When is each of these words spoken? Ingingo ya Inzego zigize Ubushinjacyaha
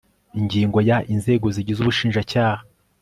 Ingingo 0.39 0.77
ya 0.89 0.97
Inzego 1.13 1.45
zigize 1.55 1.79
Ubushinjacyaha 1.81 2.61